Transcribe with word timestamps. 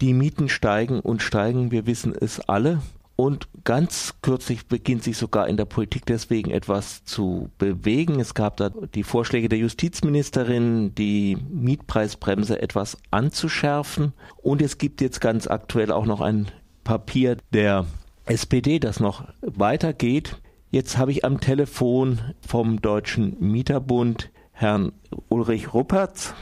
Die 0.00 0.14
Mieten 0.14 0.48
steigen 0.48 1.00
und 1.00 1.22
steigen, 1.22 1.70
wir 1.70 1.86
wissen 1.86 2.14
es 2.18 2.40
alle. 2.40 2.80
Und 3.16 3.48
ganz 3.64 4.14
kürzlich 4.22 4.66
beginnt 4.66 5.04
sich 5.04 5.18
sogar 5.18 5.46
in 5.46 5.58
der 5.58 5.66
Politik 5.66 6.06
deswegen 6.06 6.50
etwas 6.50 7.04
zu 7.04 7.50
bewegen. 7.58 8.18
Es 8.18 8.32
gab 8.32 8.56
da 8.56 8.70
die 8.70 9.02
Vorschläge 9.02 9.50
der 9.50 9.58
Justizministerin, 9.58 10.94
die 10.94 11.36
Mietpreisbremse 11.50 12.62
etwas 12.62 12.96
anzuschärfen. 13.10 14.14
Und 14.38 14.62
es 14.62 14.78
gibt 14.78 15.02
jetzt 15.02 15.20
ganz 15.20 15.46
aktuell 15.46 15.92
auch 15.92 16.06
noch 16.06 16.22
ein 16.22 16.48
Papier 16.82 17.36
der 17.52 17.84
SPD, 18.24 18.78
das 18.78 19.00
noch 19.00 19.24
weitergeht. 19.42 20.40
Jetzt 20.70 20.96
habe 20.96 21.10
ich 21.10 21.22
am 21.22 21.40
Telefon 21.40 22.20
vom 22.40 22.80
Deutschen 22.80 23.36
Mieterbund 23.38 24.30
Herrn 24.52 24.92
Ulrich 25.28 25.74
Ruppertz. 25.74 26.32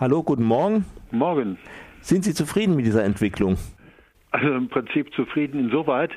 Hallo, 0.00 0.24
guten 0.24 0.42
Morgen. 0.42 0.84
Morgen. 1.12 1.58
Sind 2.04 2.22
Sie 2.22 2.34
zufrieden 2.34 2.76
mit 2.76 2.84
dieser 2.84 3.02
Entwicklung? 3.02 3.56
Also 4.30 4.52
im 4.52 4.68
Prinzip 4.68 5.14
zufrieden 5.14 5.58
insoweit, 5.58 6.10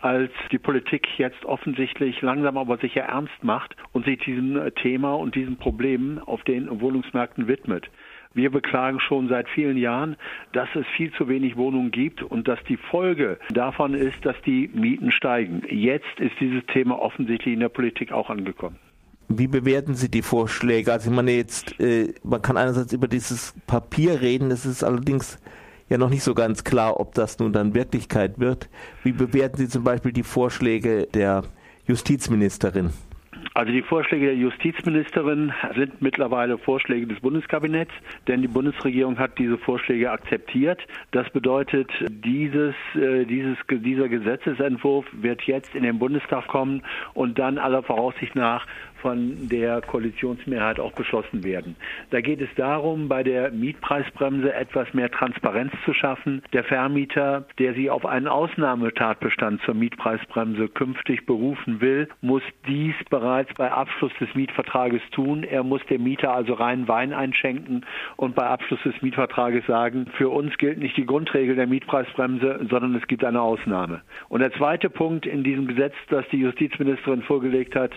als 0.00 0.30
die 0.50 0.58
Politik 0.58 1.06
jetzt 1.18 1.44
offensichtlich 1.44 2.22
langsam 2.22 2.56
aber 2.56 2.78
sicher 2.78 3.02
ernst 3.02 3.44
macht 3.44 3.76
und 3.92 4.06
sich 4.06 4.20
diesem 4.20 4.58
Thema 4.76 5.12
und 5.12 5.34
diesen 5.34 5.58
Problemen 5.58 6.18
auf 6.18 6.42
den 6.44 6.80
Wohnungsmärkten 6.80 7.46
widmet. 7.46 7.90
Wir 8.32 8.50
beklagen 8.50 9.00
schon 9.00 9.28
seit 9.28 9.46
vielen 9.50 9.76
Jahren, 9.76 10.16
dass 10.52 10.68
es 10.74 10.86
viel 10.96 11.12
zu 11.12 11.28
wenig 11.28 11.56
Wohnungen 11.56 11.90
gibt 11.90 12.22
und 12.22 12.48
dass 12.48 12.58
die 12.64 12.78
Folge 12.78 13.38
davon 13.50 13.92
ist, 13.92 14.24
dass 14.24 14.40
die 14.46 14.70
Mieten 14.72 15.12
steigen. 15.12 15.62
Jetzt 15.68 16.20
ist 16.20 16.40
dieses 16.40 16.64
Thema 16.72 16.98
offensichtlich 16.98 17.52
in 17.52 17.60
der 17.60 17.68
Politik 17.68 18.12
auch 18.12 18.30
angekommen. 18.30 18.78
Wie 19.28 19.46
bewerten 19.46 19.94
Sie 19.94 20.10
die 20.10 20.22
Vorschläge? 20.22 20.92
Also 20.92 21.10
ich 21.10 21.16
meine 21.16 21.32
jetzt, 21.32 21.78
äh, 21.80 22.14
man 22.22 22.42
kann 22.42 22.56
einerseits 22.56 22.92
über 22.92 23.08
dieses 23.08 23.54
Papier 23.66 24.20
reden, 24.20 24.50
es 24.50 24.66
ist 24.66 24.84
allerdings 24.84 25.38
ja 25.88 25.98
noch 25.98 26.10
nicht 26.10 26.22
so 26.22 26.34
ganz 26.34 26.64
klar, 26.64 27.00
ob 27.00 27.14
das 27.14 27.38
nun 27.38 27.52
dann 27.52 27.74
Wirklichkeit 27.74 28.38
wird. 28.38 28.68
Wie 29.02 29.12
bewerten 29.12 29.56
Sie 29.58 29.68
zum 29.68 29.84
Beispiel 29.84 30.12
die 30.12 30.22
Vorschläge 30.22 31.06
der 31.12 31.44
Justizministerin? 31.86 32.90
Also 33.56 33.70
die 33.70 33.82
Vorschläge 33.82 34.26
der 34.26 34.34
Justizministerin 34.34 35.52
sind 35.76 36.02
mittlerweile 36.02 36.58
Vorschläge 36.58 37.06
des 37.06 37.20
Bundeskabinetts, 37.20 37.94
denn 38.26 38.42
die 38.42 38.48
Bundesregierung 38.48 39.16
hat 39.16 39.38
diese 39.38 39.58
Vorschläge 39.58 40.10
akzeptiert. 40.10 40.80
Das 41.12 41.30
bedeutet, 41.30 41.88
dieses, 42.10 42.74
äh, 42.96 43.24
dieses, 43.24 43.56
dieser 43.70 44.08
Gesetzesentwurf 44.08 45.06
wird 45.12 45.42
jetzt 45.42 45.72
in 45.76 45.84
den 45.84 46.00
Bundestag 46.00 46.48
kommen 46.48 46.82
und 47.14 47.38
dann 47.38 47.58
aller 47.58 47.84
Voraussicht 47.84 48.34
nach 48.34 48.66
von 49.04 49.50
der 49.50 49.82
Koalitionsmehrheit 49.82 50.80
auch 50.80 50.92
beschlossen 50.92 51.44
werden. 51.44 51.76
Da 52.08 52.22
geht 52.22 52.40
es 52.40 52.48
darum, 52.56 53.06
bei 53.06 53.22
der 53.22 53.50
Mietpreisbremse 53.50 54.54
etwas 54.54 54.94
mehr 54.94 55.10
Transparenz 55.10 55.72
zu 55.84 55.92
schaffen. 55.92 56.42
Der 56.54 56.64
Vermieter, 56.64 57.44
der 57.58 57.74
sich 57.74 57.90
auf 57.90 58.06
einen 58.06 58.28
Ausnahmetatbestand 58.28 59.60
zur 59.60 59.74
Mietpreisbremse 59.74 60.68
künftig 60.68 61.26
berufen 61.26 61.82
will, 61.82 62.08
muss 62.22 62.42
dies 62.66 62.94
bereits 63.10 63.43
bei 63.56 63.70
Abschluss 63.70 64.12
des 64.20 64.34
Mietvertrages 64.34 65.02
tun. 65.10 65.42
Er 65.44 65.62
muss 65.62 65.84
dem 65.86 66.04
Mieter 66.04 66.34
also 66.34 66.54
rein 66.54 66.88
Wein 66.88 67.12
einschenken 67.12 67.84
und 68.16 68.34
bei 68.34 68.46
Abschluss 68.46 68.82
des 68.82 69.00
Mietvertrages 69.02 69.66
sagen, 69.66 70.06
für 70.16 70.28
uns 70.28 70.56
gilt 70.58 70.78
nicht 70.78 70.96
die 70.96 71.06
Grundregel 71.06 71.56
der 71.56 71.66
Mietpreisbremse, 71.66 72.66
sondern 72.70 72.94
es 72.94 73.06
gibt 73.06 73.24
eine 73.24 73.40
Ausnahme. 73.40 74.02
Und 74.28 74.40
der 74.40 74.52
zweite 74.52 74.88
Punkt 74.88 75.26
in 75.26 75.44
diesem 75.44 75.66
Gesetz, 75.66 75.94
das 76.08 76.24
die 76.30 76.38
Justizministerin 76.38 77.22
vorgelegt 77.22 77.76
hat, 77.76 77.92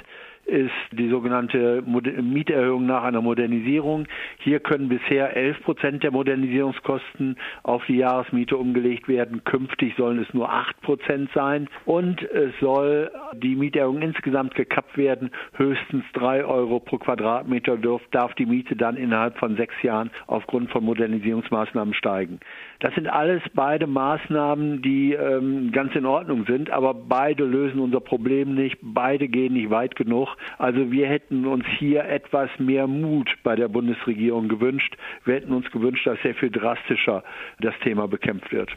ist 0.47 0.71
die 0.91 1.09
sogenannte 1.09 1.83
Mieterhöhung 1.85 2.85
nach 2.85 3.03
einer 3.03 3.21
Modernisierung. 3.21 4.07
Hier 4.39 4.61
können 4.61 4.87
bisher 4.87 5.35
11 5.35 5.61
Prozent 5.63 6.03
der 6.03 6.11
Modernisierungskosten 6.11 7.37
auf 7.63 7.85
die 7.85 7.97
Jahresmiete 7.97 8.55
umgelegt 8.55 9.09
werden. 9.09 9.43
Künftig 9.43 9.95
sollen 9.97 10.19
es 10.19 10.33
nur 10.33 10.51
8 10.51 10.81
Prozent 10.81 11.29
sein. 11.33 11.67
Und 11.85 12.21
es 12.21 12.53
soll 12.61 13.11
die 13.33 13.55
Mieterhöhung 13.55 14.01
insgesamt 14.01 14.55
gekappt 14.55 14.97
werden. 14.97 15.31
Höchstens 15.53 16.05
3 16.13 16.45
Euro 16.45 16.79
pro 16.79 16.97
Quadratmeter 16.97 17.77
darf 18.11 18.33
die 18.35 18.45
Miete 18.45 18.77
dann 18.77 18.95
innerhalb 18.95 19.37
von 19.37 19.57
sechs 19.57 19.75
Jahren 19.83 20.11
aufgrund 20.27 20.71
von 20.71 20.83
Modernisierungsmaßnahmen 20.85 21.93
steigen. 21.93 22.39
Das 22.79 22.93
sind 22.95 23.07
alles 23.07 23.41
beide 23.53 23.87
Maßnahmen, 23.87 24.81
die 24.81 25.13
ähm, 25.13 25.71
ganz 25.71 25.93
in 25.95 26.05
Ordnung 26.05 26.45
sind, 26.45 26.69
aber 26.69 26.93
beide 26.93 27.43
lösen 27.43 27.79
unser 27.79 27.99
Problem 27.99 28.53
nicht. 28.53 28.77
Beide 28.81 29.27
gehen 29.27 29.53
nicht 29.53 29.69
weit 29.69 29.95
genug. 29.95 30.36
Also 30.57 30.91
wir 30.91 31.07
hätten 31.07 31.45
uns 31.45 31.65
hier 31.79 32.05
etwas 32.05 32.49
mehr 32.57 32.87
Mut 32.87 33.29
bei 33.43 33.55
der 33.55 33.67
Bundesregierung 33.67 34.47
gewünscht. 34.47 34.95
Wir 35.25 35.35
hätten 35.35 35.53
uns 35.53 35.69
gewünscht, 35.71 36.05
dass 36.07 36.19
sehr 36.21 36.35
viel 36.35 36.51
drastischer 36.51 37.23
das 37.59 37.73
Thema 37.83 38.07
bekämpft 38.07 38.51
wird. 38.51 38.69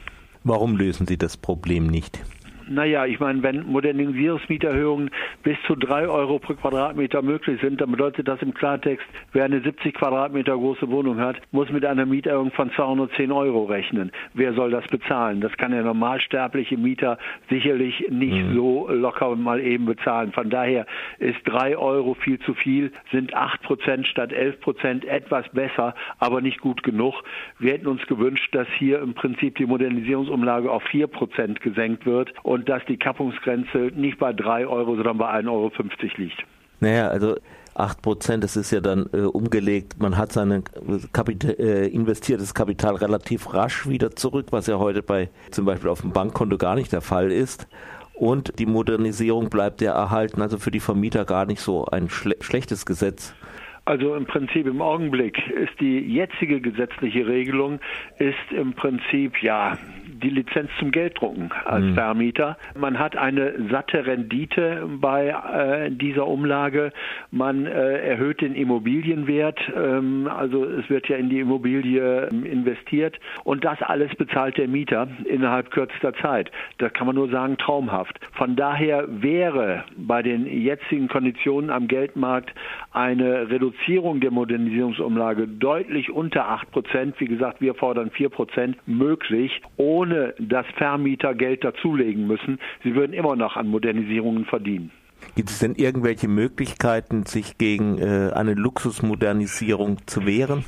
Warum 0.44 0.76
lösen 0.76 1.06
Sie 1.06 1.19
das 1.19 1.37
Problem 1.37 1.87
nicht? 1.87 2.21
Naja, 2.70 3.04
ich 3.04 3.19
meine, 3.19 3.42
wenn 3.42 3.66
Modernisierungsmieterhöhungen 3.66 5.10
bis 5.42 5.56
zu 5.66 5.75
drei 5.75 6.06
Euro 6.06 6.38
pro 6.38 6.54
Quadratmeter 6.54 7.20
möglich 7.20 7.60
sind, 7.60 7.81
dann 7.81 7.91
bedeutet 7.91 8.28
das 8.28 8.41
im 8.42 8.54
Klartext, 8.54 9.04
wer 9.32 9.44
eine 9.44 9.60
70 9.60 9.92
Quadratmeter 9.92 10.56
große 10.56 10.88
Wohnung 10.88 11.19
hat, 11.19 11.36
muss 11.50 11.69
mit 11.70 11.84
einer 11.84 12.06
Mieterhöhung 12.06 12.53
von 12.53 12.70
210 12.70 13.32
Euro 13.32 13.64
rechnen. 13.64 14.12
Wer 14.34 14.53
soll 14.53 14.70
das 14.70 14.86
bezahlen? 14.86 15.41
Das 15.41 15.50
kann 15.56 15.72
der 15.72 15.82
normalsterbliche 15.82 16.76
Mieter 16.76 17.19
sicherlich 17.48 18.06
nicht 18.09 18.41
mhm. 18.41 18.54
so 18.54 18.88
locker 18.88 19.34
mal 19.34 19.60
eben 19.60 19.86
bezahlen. 19.86 20.30
Von 20.30 20.48
daher 20.48 20.86
ist 21.19 21.41
drei 21.47 21.76
Euro 21.76 22.14
viel 22.14 22.38
zu 22.38 22.54
viel, 22.54 22.92
sind 23.10 23.34
acht 23.34 23.62
Prozent 23.62 24.06
statt 24.06 24.32
elf 24.32 24.60
Prozent 24.60 25.04
etwas 25.04 25.48
besser, 25.48 25.97
aber 26.20 26.41
nicht 26.41 26.60
gut 26.60 26.84
genug. 26.84 27.25
Wir 27.59 27.72
hätten 27.72 27.88
uns 27.88 28.06
gewünscht, 28.06 28.54
dass 28.54 28.69
hier 28.78 29.00
im 29.00 29.14
Prinzip 29.14 29.56
die 29.56 29.66
Modernisierungsumlage 29.66 30.70
auf 30.70 30.84
vier 30.84 31.09
Prozent 31.09 31.60
gesenkt 31.62 32.06
wird 32.06 32.32
und 32.44 32.59
und 32.60 32.69
dass 32.69 32.84
die 32.84 32.98
Kappungsgrenze 32.98 33.91
nicht 33.94 34.19
bei 34.19 34.34
3 34.34 34.66
Euro, 34.66 34.94
sondern 34.94 35.16
bei 35.16 35.31
1,50 35.31 35.48
Euro 35.48 35.72
liegt. 36.19 36.44
Naja, 36.81 37.09
also 37.09 37.37
8 37.75 38.03
Prozent, 38.03 38.44
das 38.44 38.54
ist 38.54 38.71
ja 38.71 38.81
dann 38.81 39.09
äh, 39.15 39.22
umgelegt. 39.22 39.98
Man 39.98 40.19
hat 40.19 40.32
sein 40.32 40.62
Kapital, 41.15 41.56
äh, 41.59 41.87
investiertes 41.87 42.53
Kapital 42.53 42.97
relativ 42.97 43.54
rasch 43.54 43.88
wieder 43.88 44.10
zurück, 44.10 44.48
was 44.50 44.66
ja 44.66 44.78
heute 44.78 45.03
bei 45.03 45.31
zum 45.50 45.65
Beispiel 45.65 45.88
auf 45.88 46.03
dem 46.03 46.12
Bankkonto 46.12 46.59
gar 46.59 46.75
nicht 46.75 46.93
der 46.93 47.00
Fall 47.00 47.32
ist. 47.32 47.66
Und 48.12 48.59
die 48.59 48.66
Modernisierung 48.66 49.48
bleibt 49.48 49.81
ja 49.81 49.92
erhalten, 49.92 50.42
also 50.42 50.59
für 50.59 50.71
die 50.71 50.81
Vermieter 50.81 51.25
gar 51.25 51.47
nicht 51.47 51.62
so 51.62 51.87
ein 51.87 52.10
schle 52.10 52.37
schlechtes 52.41 52.84
Gesetz. 52.84 53.34
Also 53.87 54.15
im 54.15 54.27
Prinzip 54.27 54.66
im 54.66 54.82
Augenblick 54.82 55.38
ist 55.48 55.81
die 55.81 56.00
jetzige 56.00 56.60
gesetzliche 56.60 57.27
Regelung 57.27 57.81
ist 58.19 58.53
im 58.53 58.75
Prinzip 58.75 59.42
ja 59.42 59.78
die 60.22 60.31
Lizenz 60.31 60.70
zum 60.78 60.91
Gelddrucken 60.91 61.50
als 61.64 61.84
mhm. 61.84 61.94
Vermieter. 61.94 62.56
Man 62.78 62.98
hat 62.98 63.16
eine 63.16 63.54
satte 63.70 64.06
Rendite 64.06 64.88
bei 65.00 65.28
äh, 65.28 65.91
dieser 65.91 66.26
Umlage. 66.26 66.92
Man 67.31 67.66
äh, 67.66 67.98
erhöht 68.08 68.41
den 68.41 68.54
Immobilienwert. 68.54 69.59
Ähm, 69.75 70.28
also 70.28 70.64
es 70.64 70.88
wird 70.91 71.09
ja 71.09 71.16
in 71.16 71.28
die 71.28 71.41
Immobilie 71.41 72.28
ähm, 72.30 72.44
investiert 72.44 73.19
und 73.44 73.64
das 73.64 73.80
alles 73.82 74.14
bezahlt 74.16 74.59
der 74.59 74.69
Mieter 74.69 75.09
innerhalb 75.25 75.70
kürzester 75.70 76.14
Zeit. 76.14 76.50
Das 76.78 76.92
kann 76.92 77.06
man 77.06 77.16
nur 77.16 77.30
sagen 77.30 77.56
traumhaft. 77.56 78.19
Von 78.32 78.56
daher 78.56 79.06
wäre 79.09 79.84
bei 79.97 80.22
den 80.22 80.47
jetzigen 80.47 81.09
Konditionen 81.09 81.70
am 81.70 81.88
Geldmarkt 81.88 82.53
eine 82.92 83.50
Reduzierung 83.50 83.70
Reduzierung 83.80 84.20
der 84.20 84.30
Modernisierungsumlage 84.30 85.47
deutlich 85.47 86.10
unter 86.10 86.48
8 86.48 86.70
Prozent, 86.70 87.14
wie 87.19 87.26
gesagt, 87.26 87.60
wir 87.60 87.75
fordern 87.75 88.10
4 88.10 88.28
Prozent, 88.28 88.76
möglich, 88.86 89.60
ohne 89.76 90.09
dass 90.38 90.66
Vermieter 90.76 91.34
Geld 91.34 91.65
dazulegen 91.65 92.26
müssen. 92.26 92.59
Sie 92.84 92.94
würden 92.94 93.12
immer 93.12 93.37
noch 93.37 93.56
an 93.56 93.69
Modernisierungen 93.69 94.44
verdienen. 94.44 94.91
Gibt 95.37 95.50
es 95.50 95.59
denn 95.59 95.75
irgendwelche 95.75 96.28
Möglichkeiten, 96.28 97.25
sich 97.26 97.59
gegen 97.59 97.98
äh, 97.98 98.32
eine 98.34 98.54
Luxusmodernisierung 98.54 99.98
zu 100.06 100.26
wehren? 100.26 100.65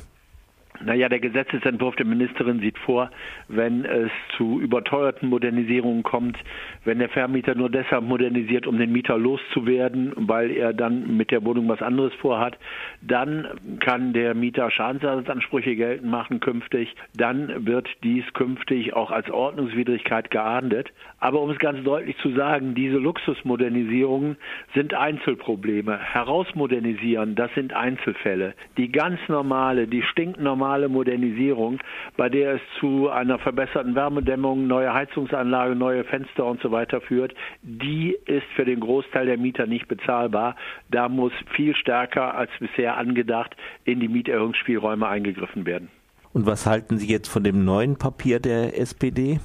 Naja, 0.85 1.07
der 1.07 1.19
Gesetzesentwurf 1.19 1.95
der 1.95 2.05
Ministerin 2.05 2.59
sieht 2.59 2.77
vor, 2.77 3.09
wenn 3.47 3.85
es 3.85 4.11
zu 4.35 4.59
überteuerten 4.59 5.29
Modernisierungen 5.29 6.03
kommt, 6.03 6.37
wenn 6.83 6.99
der 6.99 7.09
Vermieter 7.09 7.55
nur 7.55 7.69
deshalb 7.69 8.03
modernisiert, 8.03 8.67
um 8.67 8.77
den 8.77 8.91
Mieter 8.91 9.17
loszuwerden, 9.17 10.11
weil 10.15 10.51
er 10.51 10.73
dann 10.73 11.15
mit 11.15 11.31
der 11.31 11.45
Wohnung 11.45 11.69
was 11.69 11.81
anderes 11.81 12.13
vorhat, 12.15 12.57
dann 13.01 13.47
kann 13.79 14.13
der 14.13 14.35
Mieter 14.35 14.69
Schadensersatzansprüche 14.69 15.75
geltend 15.75 16.11
machen 16.11 16.39
künftig. 16.39 16.93
Dann 17.15 17.65
wird 17.65 17.87
dies 18.03 18.25
künftig 18.33 18.93
auch 18.93 19.11
als 19.11 19.29
Ordnungswidrigkeit 19.29 20.31
geahndet. 20.31 20.91
Aber 21.19 21.41
um 21.41 21.49
es 21.49 21.59
ganz 21.59 21.83
deutlich 21.83 22.17
zu 22.17 22.33
sagen, 22.33 22.75
diese 22.75 22.97
Luxusmodernisierungen 22.97 24.37
sind 24.73 24.93
Einzelprobleme. 24.93 25.97
Herausmodernisieren, 25.97 27.35
das 27.35 27.53
sind 27.55 27.73
Einzelfälle. 27.73 28.53
Die 28.77 28.91
ganz 28.91 29.19
normale, 29.29 29.87
die 29.87 30.01
stinknormale 30.01 30.72
normale 30.73 30.89
Modernisierung, 30.89 31.79
bei 32.17 32.29
der 32.29 32.55
es 32.55 32.61
zu 32.79 33.09
einer 33.09 33.37
verbesserten 33.37 33.95
Wärmedämmung, 33.95 34.65
neue 34.65 34.91
Heizungsanlage, 34.93 35.75
neue 35.75 36.03
Fenster 36.03 36.45
und 36.45 36.61
so 36.61 36.71
weiter 36.71 36.99
führt, 37.01 37.33
die 37.61 38.17
ist 38.25 38.47
für 38.55 38.65
den 38.65 38.79
Großteil 38.79 39.27
der 39.27 39.37
Mieter 39.37 39.67
nicht 39.67 39.87
bezahlbar. 39.87 40.55
Da 40.89 41.09
muss 41.09 41.31
viel 41.55 41.75
stärker 41.75 42.35
als 42.35 42.49
bisher 42.59 42.97
angedacht 42.97 43.55
in 43.85 43.99
die 43.99 44.07
Mieterhöhungsspielräume 44.07 45.07
eingegriffen 45.07 45.65
werden. 45.65 45.89
Und 46.33 46.47
was 46.47 46.65
halten 46.65 46.97
Sie 46.97 47.07
jetzt 47.07 47.27
von 47.27 47.43
dem 47.43 47.63
neuen 47.63 47.97
Papier 47.97 48.39
der 48.39 48.79
SPD? 48.79 49.39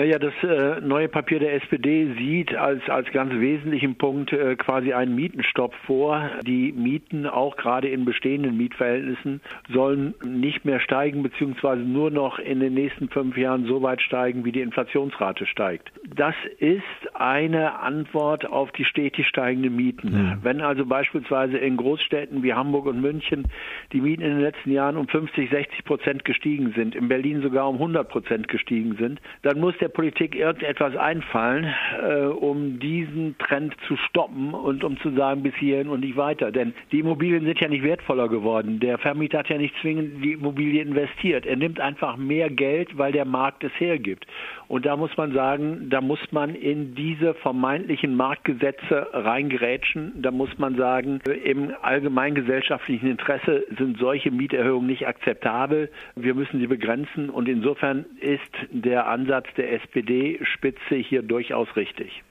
Naja, 0.00 0.18
das 0.18 0.32
äh, 0.42 0.80
neue 0.80 1.08
Papier 1.08 1.40
der 1.40 1.52
SPD 1.56 2.14
sieht 2.16 2.54
als, 2.54 2.80
als 2.88 3.10
ganz 3.10 3.34
wesentlichen 3.34 3.96
Punkt 3.96 4.32
äh, 4.32 4.56
quasi 4.56 4.94
einen 4.94 5.14
Mietenstopp 5.14 5.74
vor. 5.84 6.30
Die 6.46 6.72
Mieten, 6.72 7.26
auch 7.26 7.58
gerade 7.58 7.86
in 7.88 8.06
bestehenden 8.06 8.56
Mietverhältnissen, 8.56 9.42
sollen 9.70 10.14
nicht 10.24 10.64
mehr 10.64 10.80
steigen, 10.80 11.22
beziehungsweise 11.22 11.82
nur 11.82 12.10
noch 12.10 12.38
in 12.38 12.60
den 12.60 12.72
nächsten 12.72 13.10
fünf 13.10 13.36
Jahren 13.36 13.66
so 13.66 13.82
weit 13.82 14.00
steigen, 14.00 14.46
wie 14.46 14.52
die 14.52 14.62
Inflationsrate 14.62 15.44
steigt. 15.44 15.92
Das 16.16 16.34
ist 16.60 16.82
eine 17.12 17.80
Antwort 17.80 18.46
auf 18.46 18.72
die 18.72 18.86
stetig 18.86 19.26
steigenden 19.26 19.76
Mieten. 19.76 20.12
Mhm. 20.12 20.38
Wenn 20.40 20.62
also 20.62 20.86
beispielsweise 20.86 21.58
in 21.58 21.76
Großstädten 21.76 22.42
wie 22.42 22.54
Hamburg 22.54 22.86
und 22.86 23.02
München 23.02 23.48
die 23.92 24.00
Mieten 24.00 24.22
in 24.22 24.30
den 24.30 24.40
letzten 24.40 24.70
Jahren 24.70 24.96
um 24.96 25.08
50, 25.08 25.50
60 25.50 25.84
Prozent 25.84 26.24
gestiegen 26.24 26.72
sind, 26.74 26.94
in 26.94 27.08
Berlin 27.08 27.42
sogar 27.42 27.68
um 27.68 27.74
100 27.74 28.08
Prozent 28.08 28.48
gestiegen 28.48 28.96
sind, 28.98 29.20
dann 29.42 29.60
muss 29.60 29.76
der 29.76 29.89
Politik 29.90 30.34
irgendetwas 30.34 30.96
einfallen, 30.96 31.72
äh, 32.02 32.24
um 32.24 32.78
diesen 32.78 33.36
Trend 33.38 33.74
zu 33.86 33.96
stoppen 33.96 34.54
und 34.54 34.84
um 34.84 34.98
zu 35.00 35.10
sagen, 35.10 35.42
bis 35.42 35.54
hierhin 35.56 35.88
und 35.88 36.00
nicht 36.00 36.16
weiter. 36.16 36.50
Denn 36.50 36.72
die 36.92 37.00
Immobilien 37.00 37.44
sind 37.44 37.60
ja 37.60 37.68
nicht 37.68 37.84
wertvoller 37.84 38.28
geworden. 38.28 38.80
Der 38.80 38.98
Vermieter 38.98 39.38
hat 39.38 39.48
ja 39.48 39.58
nicht 39.58 39.74
zwingend 39.80 40.24
die 40.24 40.32
Immobilie 40.32 40.82
investiert. 40.82 41.46
Er 41.46 41.56
nimmt 41.56 41.80
einfach 41.80 42.16
mehr 42.16 42.50
Geld, 42.50 42.96
weil 42.96 43.12
der 43.12 43.24
Markt 43.24 43.64
es 43.64 43.72
hergibt. 43.78 44.26
Und 44.68 44.86
da 44.86 44.96
muss 44.96 45.16
man 45.16 45.32
sagen, 45.32 45.90
da 45.90 46.00
muss 46.00 46.20
man 46.30 46.54
in 46.54 46.94
diese 46.94 47.34
vermeintlichen 47.34 48.14
Marktgesetze 48.14 49.08
reingerätschen. 49.12 50.22
Da 50.22 50.30
muss 50.30 50.56
man 50.58 50.76
sagen, 50.76 51.20
im 51.44 51.72
allgemeingesellschaftlichen 51.82 53.10
Interesse 53.10 53.64
sind 53.76 53.98
solche 53.98 54.30
Mieterhöhungen 54.30 54.86
nicht 54.86 55.06
akzeptabel. 55.06 55.90
Wir 56.14 56.34
müssen 56.34 56.60
sie 56.60 56.66
begrenzen. 56.66 57.30
Und 57.30 57.48
insofern 57.48 58.04
ist 58.20 58.40
der 58.70 59.08
Ansatz 59.08 59.46
der 59.56 59.69
SPD-Spitze 59.70 60.96
hier 60.96 61.22
durchaus 61.22 61.74
richtig. 61.76 62.10